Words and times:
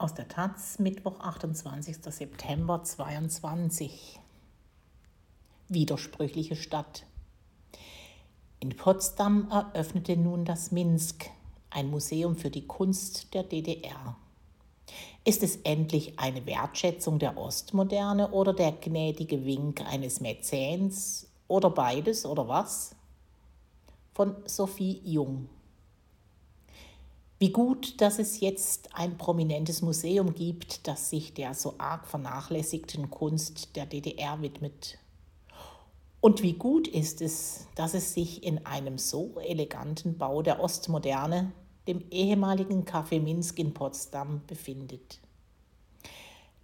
Aus 0.00 0.14
der 0.14 0.28
Taz, 0.28 0.78
Mittwoch, 0.78 1.18
28. 1.18 1.96
September 2.04 2.84
22. 2.84 4.20
Widersprüchliche 5.66 6.54
Stadt. 6.54 7.04
In 8.60 8.76
Potsdam 8.76 9.50
eröffnete 9.50 10.16
nun 10.16 10.44
das 10.44 10.70
Minsk, 10.70 11.28
ein 11.70 11.90
Museum 11.90 12.36
für 12.36 12.48
die 12.48 12.64
Kunst 12.64 13.34
der 13.34 13.42
DDR. 13.42 14.16
Ist 15.24 15.42
es 15.42 15.56
endlich 15.64 16.16
eine 16.16 16.46
Wertschätzung 16.46 17.18
der 17.18 17.36
Ostmoderne 17.36 18.30
oder 18.30 18.54
der 18.54 18.70
gnädige 18.70 19.44
Wink 19.44 19.80
eines 19.80 20.20
Mäzens 20.20 21.26
oder 21.48 21.70
beides 21.70 22.24
oder 22.24 22.46
was? 22.46 22.94
Von 24.14 24.36
Sophie 24.44 25.00
Jung. 25.04 25.48
Wie 27.40 27.50
gut, 27.50 28.00
dass 28.00 28.18
es 28.18 28.40
jetzt 28.40 28.90
ein 28.94 29.16
prominentes 29.16 29.80
Museum 29.80 30.34
gibt, 30.34 30.88
das 30.88 31.08
sich 31.08 31.34
der 31.34 31.54
so 31.54 31.74
arg 31.78 32.08
vernachlässigten 32.08 33.10
Kunst 33.10 33.76
der 33.76 33.86
DDR 33.86 34.42
widmet. 34.42 34.98
Und 36.20 36.42
wie 36.42 36.54
gut 36.54 36.88
ist 36.88 37.22
es, 37.22 37.68
dass 37.76 37.94
es 37.94 38.12
sich 38.12 38.42
in 38.42 38.66
einem 38.66 38.98
so 38.98 39.38
eleganten 39.38 40.18
Bau 40.18 40.42
der 40.42 40.58
Ostmoderne, 40.58 41.52
dem 41.86 42.04
ehemaligen 42.10 42.84
Café 42.84 43.20
Minsk 43.20 43.60
in 43.60 43.72
Potsdam, 43.72 44.42
befindet. 44.48 45.20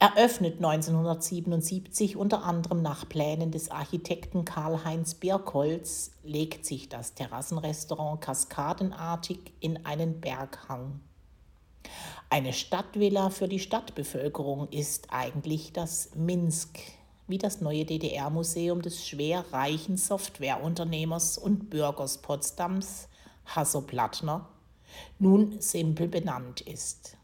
Eröffnet 0.05 0.57
1977 0.57 2.19
unter 2.19 2.45
anderem 2.45 2.83
nach 2.83 3.09
Plänen 3.09 3.53
des 3.53 3.71
Architekten 3.71 4.45
Karl-Heinz 4.45 5.15
Birkholz, 5.15 6.11
legt 6.23 6.67
sich 6.67 6.91
das 6.91 7.15
Terrassenrestaurant 7.15 8.21
kaskadenartig 8.21 9.39
in 9.61 9.87
einen 9.87 10.21
Berghang. 10.21 11.01
Eine 12.29 12.53
Stadtvilla 12.53 13.31
für 13.31 13.49
die 13.49 13.61
Stadtbevölkerung 13.61 14.69
ist 14.69 15.07
eigentlich 15.09 15.73
das 15.73 16.11
Minsk, 16.15 16.81
wie 17.27 17.39
das 17.39 17.63
neue 17.63 17.87
DDR-Museum 17.87 18.83
des 18.83 19.07
schwer 19.09 19.47
reichen 19.53 19.97
Softwareunternehmers 19.97 21.39
und 21.39 21.71
Bürgers 21.71 22.19
Potsdams, 22.19 23.09
Hasso 23.47 23.81
Plattner, 23.81 24.51
nun 25.19 25.63
simpel 25.63 26.09
benannt 26.09 26.61
ist. 26.61 27.17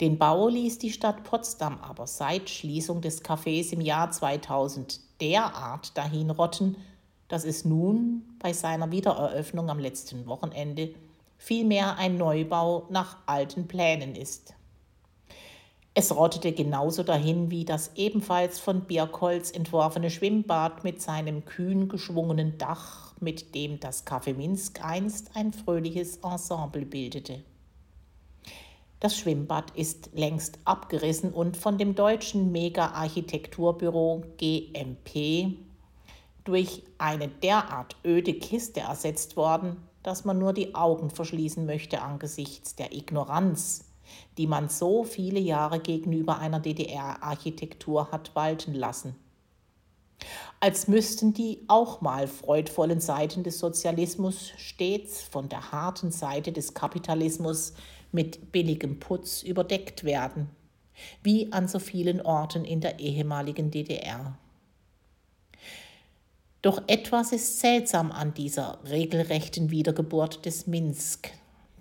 Den 0.00 0.18
Bau 0.18 0.48
ließ 0.48 0.78
die 0.78 0.90
Stadt 0.90 1.22
Potsdam 1.22 1.78
aber 1.80 2.06
seit 2.06 2.50
Schließung 2.50 3.00
des 3.00 3.24
Cafés 3.24 3.72
im 3.72 3.80
Jahr 3.80 4.10
2000 4.10 5.00
derart 5.20 5.96
dahinrotten, 5.96 6.76
dass 7.28 7.44
es 7.44 7.64
nun 7.64 8.22
bei 8.40 8.52
seiner 8.52 8.90
Wiedereröffnung 8.90 9.70
am 9.70 9.78
letzten 9.78 10.26
Wochenende 10.26 10.94
vielmehr 11.38 11.96
ein 11.96 12.16
Neubau 12.16 12.86
nach 12.90 13.18
alten 13.26 13.68
Plänen 13.68 14.16
ist. 14.16 14.54
Es 15.96 16.14
rottete 16.14 16.50
genauso 16.50 17.04
dahin 17.04 17.52
wie 17.52 17.64
das 17.64 17.92
ebenfalls 17.94 18.58
von 18.58 18.82
Birkholz 18.86 19.52
entworfene 19.52 20.10
Schwimmbad 20.10 20.82
mit 20.82 21.00
seinem 21.00 21.44
kühn 21.44 21.88
geschwungenen 21.88 22.58
Dach, 22.58 23.14
mit 23.20 23.54
dem 23.54 23.78
das 23.78 24.04
Café 24.04 24.34
Minsk 24.34 24.84
einst 24.84 25.30
ein 25.36 25.52
fröhliches 25.52 26.16
Ensemble 26.16 26.84
bildete. 26.84 27.44
Das 29.04 29.18
Schwimmbad 29.18 29.70
ist 29.76 30.08
längst 30.14 30.58
abgerissen 30.64 31.34
und 31.34 31.58
von 31.58 31.76
dem 31.76 31.94
deutschen 31.94 32.52
Mega-Architekturbüro 32.52 34.22
GMP 34.38 35.58
durch 36.44 36.84
eine 36.96 37.28
derart 37.28 37.96
öde 38.02 38.32
Kiste 38.32 38.80
ersetzt 38.80 39.36
worden, 39.36 39.76
dass 40.02 40.24
man 40.24 40.38
nur 40.38 40.54
die 40.54 40.74
Augen 40.74 41.10
verschließen 41.10 41.66
möchte 41.66 42.00
angesichts 42.00 42.76
der 42.76 42.94
Ignoranz, 42.94 43.84
die 44.38 44.46
man 44.46 44.70
so 44.70 45.04
viele 45.04 45.38
Jahre 45.38 45.80
gegenüber 45.80 46.38
einer 46.38 46.60
DDR-Architektur 46.60 48.10
hat 48.10 48.34
walten 48.34 48.72
lassen. 48.72 49.16
Als 50.64 50.88
müssten 50.88 51.34
die 51.34 51.58
auch 51.68 52.00
mal 52.00 52.26
freudvollen 52.26 52.98
Seiten 52.98 53.42
des 53.42 53.58
Sozialismus 53.58 54.50
stets 54.56 55.20
von 55.20 55.50
der 55.50 55.72
harten 55.72 56.10
Seite 56.10 56.52
des 56.52 56.72
Kapitalismus 56.72 57.74
mit 58.12 58.50
billigem 58.50 58.98
Putz 58.98 59.42
überdeckt 59.42 60.04
werden, 60.04 60.48
wie 61.22 61.52
an 61.52 61.68
so 61.68 61.78
vielen 61.78 62.22
Orten 62.22 62.64
in 62.64 62.80
der 62.80 62.98
ehemaligen 62.98 63.70
DDR. 63.70 64.38
Doch 66.62 66.82
etwas 66.86 67.32
ist 67.32 67.60
seltsam 67.60 68.10
an 68.10 68.32
dieser 68.32 68.78
regelrechten 68.88 69.70
Wiedergeburt 69.70 70.46
des 70.46 70.66
Minsk. 70.66 71.30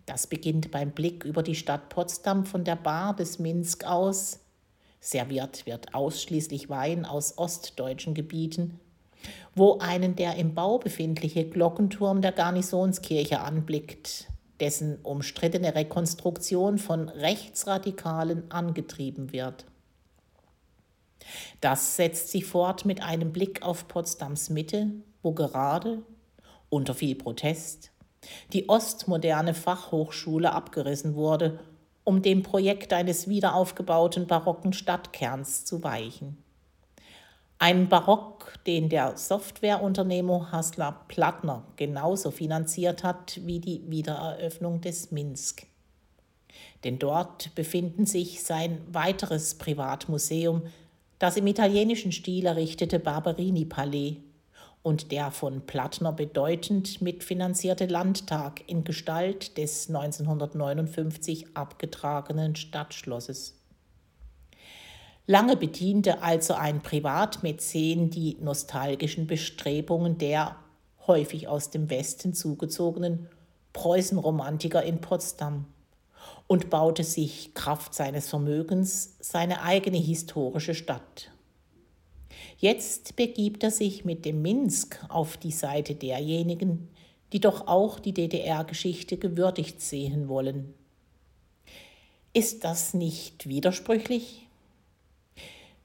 Das 0.06 0.28
beginnt 0.28 0.72
beim 0.72 0.92
Blick 0.92 1.24
über 1.24 1.42
die 1.42 1.56
Stadt 1.56 1.88
Potsdam 1.88 2.46
von 2.46 2.66
der 2.66 2.76
Bar 2.76 3.16
des 3.16 3.40
Minsk 3.40 3.86
aus. 3.86 4.43
Serviert 5.06 5.66
wird 5.66 5.94
ausschließlich 5.94 6.70
Wein 6.70 7.04
aus 7.04 7.38
ostdeutschen 7.38 8.14
Gebieten, 8.14 8.80
wo 9.54 9.80
einen 9.80 10.16
der 10.16 10.36
im 10.36 10.56
Bau 10.56 10.78
befindliche 10.78 11.44
Glockenturm 11.44 12.22
der 12.22 12.32
Garnisonskirche 12.32 13.42
anblickt, 13.42 14.30
dessen 14.62 15.00
umstrittene 15.04 15.76
Rekonstruktion 15.76 16.78
von 16.78 17.10
Rechtsradikalen 17.10 18.50
angetrieben 18.50 19.34
wird. 19.34 19.66
Das 21.60 21.98
setzt 21.98 22.30
sich 22.30 22.46
fort 22.46 22.86
mit 22.86 23.04
einem 23.04 23.34
Blick 23.34 23.62
auf 23.62 23.90
Potsdams 23.90 24.50
Mitte, 24.50 24.90
wo 25.22 25.34
gerade, 25.34 26.02
unter 26.70 26.94
viel 26.94 27.16
Protest, 27.16 27.92
die 28.54 28.70
ostmoderne 28.70 29.54
Fachhochschule 29.54 30.54
abgerissen 30.54 31.16
wurde, 31.16 31.60
um 32.04 32.22
dem 32.22 32.44
Projekt 32.44 32.94
eines 32.94 33.28
wiederaufgebauten 33.28 34.28
barocken 34.28 34.74
Stadtkerns 34.74 35.66
zu 35.66 35.84
weichen. 35.84 36.38
Ein 37.60 37.88
Barock, 37.88 38.54
den 38.68 38.90
der 38.90 39.16
Softwareunternehmer 39.16 40.52
Hassler 40.52 41.06
Plattner 41.08 41.64
genauso 41.78 42.32
finanziert 42.32 43.04
hat 43.04 43.40
wie 43.46 43.60
die 43.60 43.90
Wiedereröffnung 43.90 44.82
des 44.82 45.12
Minsk. 45.12 45.66
Denn 46.84 47.00
dort 47.00 47.56
befinden 47.56 48.06
sich 48.06 48.44
sein 48.44 48.82
weiteres 48.92 49.56
Privatmuseum, 49.56 50.64
das 51.20 51.38
im 51.38 51.48
italienischen 51.48 52.12
Stil 52.12 52.46
errichtete 52.48 53.00
Barberini-Palais 53.00 54.18
und 54.84 55.12
der 55.12 55.32
von 55.32 55.66
Plattner 55.66 56.12
bedeutend 56.12 57.02
mitfinanzierte 57.02 57.86
Landtag 57.86 58.62
in 58.68 58.84
Gestalt 58.84 59.58
des 59.58 59.88
1959 59.88 61.56
abgetragenen 61.56 62.56
Stadtschlosses. 62.56 63.56
Lange 65.26 65.56
bediente 65.56 66.22
also 66.22 66.54
ein 66.54 66.82
Privatmäzen 66.82 68.10
die 68.10 68.38
nostalgischen 68.42 69.26
Bestrebungen 69.26 70.18
der 70.18 70.58
häufig 71.08 71.48
aus 71.48 71.70
dem 71.70 71.90
Westen 71.90 72.34
zugezogenen 72.34 73.30
Preußenromantiker 73.72 74.84
in 74.84 75.00
Potsdam 75.00 75.66
und 76.48 76.70
baute 76.70 77.06
sich 77.06 77.54
Kraft 77.54 77.94
seines 77.94 78.30
Vermögens 78.30 79.16
seine 79.22 79.64
eigene 79.64 79.98
historische 79.98 80.76
Stadt. 80.76 81.32
Jetzt 82.64 83.18
begibt 83.18 83.62
er 83.64 83.72
sich 83.72 84.06
mit 84.06 84.24
dem 84.24 84.42
Minsk 84.42 84.98
auf 85.10 85.36
die 85.36 85.52
Seite 85.52 85.96
derjenigen, 85.96 86.88
die 87.34 87.42
doch 87.42 87.68
auch 87.68 88.00
die 88.00 88.14
DDR-Geschichte 88.14 89.18
gewürdigt 89.18 89.82
sehen 89.82 90.30
wollen. 90.30 90.74
Ist 92.32 92.64
das 92.64 92.94
nicht 92.94 93.50
widersprüchlich? 93.50 94.48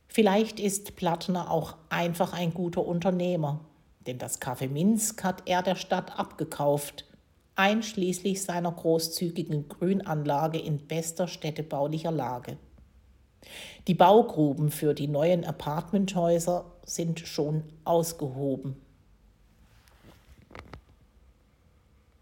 Vielleicht 0.06 0.60
ist 0.60 0.94
Plattner 0.94 1.50
auch 1.50 1.74
einfach 1.88 2.32
ein 2.32 2.54
guter 2.54 2.86
Unternehmer, 2.86 3.58
denn 4.06 4.18
das 4.18 4.40
Café 4.40 4.68
Minsk 4.68 5.24
hat 5.24 5.42
er 5.46 5.64
der 5.64 5.74
Stadt 5.74 6.16
abgekauft, 6.16 7.06
einschließlich 7.56 8.40
seiner 8.44 8.70
großzügigen 8.70 9.68
Grünanlage 9.68 10.60
in 10.60 10.78
bester 10.86 11.26
städtebaulicher 11.26 12.12
Lage. 12.12 12.56
Die 13.86 13.94
Baugruben 13.94 14.70
für 14.70 14.94
die 14.94 15.08
neuen 15.08 15.44
Apartmenthäuser 15.44 16.64
sind 16.88 17.20
schon 17.20 17.62
ausgehoben. 17.84 18.76